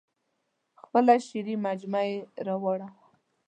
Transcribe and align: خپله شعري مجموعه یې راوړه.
خپله 0.81 1.13
شعري 1.27 1.55
مجموعه 1.65 2.07
یې 2.11 2.17
راوړه. 2.47 2.87